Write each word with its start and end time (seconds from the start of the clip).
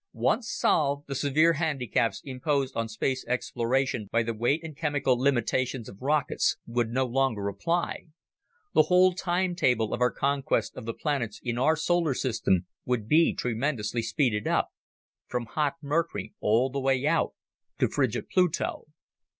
Once 0.13 0.49
solved, 0.51 1.05
the 1.05 1.13
severe 1.13 1.53
handicaps 1.53 2.23
imposed 2.25 2.75
on 2.75 2.87
space 2.89 3.23
exploration 3.27 4.09
by 4.11 4.23
the 4.23 4.33
weight 4.33 4.63
and 4.63 4.75
chemical 4.75 5.15
limitations 5.15 5.87
of 5.87 6.01
rockets 6.01 6.57
would 6.65 6.89
no 6.89 7.05
longer 7.05 7.47
apply. 7.47 8.07
The 8.73 8.81
whole 8.89 9.13
timetable 9.13 9.93
of 9.93 10.01
our 10.01 10.09
conquest 10.09 10.75
of 10.75 10.85
the 10.85 10.95
planets 10.95 11.39
in 11.43 11.59
our 11.59 11.75
solar 11.75 12.15
system 12.15 12.65
would 12.83 13.07
be 13.07 13.35
tremendously 13.35 14.01
speeded 14.01 14.47
up, 14.47 14.69
from 15.27 15.45
hot 15.45 15.75
Mercury 15.83 16.33
all 16.39 16.71
the 16.71 16.79
way 16.79 17.05
out 17.05 17.35
to 17.77 17.87
frigid 17.87 18.27
Pluto. 18.27 18.85